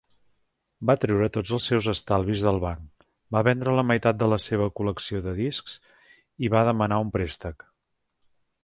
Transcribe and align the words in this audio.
Va 0.89 0.93
treure 1.01 1.27
tots 1.35 1.51
els 1.57 1.67
seus 1.71 1.89
estalvis 1.93 2.45
del 2.47 2.57
banc, 2.63 3.05
va 3.37 3.45
vendre 3.49 3.77
la 3.81 3.85
meitat 3.91 4.19
de 4.23 4.31
la 4.35 4.41
seva 4.47 4.71
col·lecció 4.81 5.23
de 5.29 5.37
discs 5.45 5.79
i 6.49 6.55
va 6.57 6.69
demanar 6.73 7.03
un 7.07 7.15
préstec. 7.21 7.71